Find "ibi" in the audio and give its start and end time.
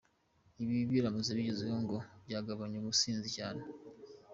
0.61-0.75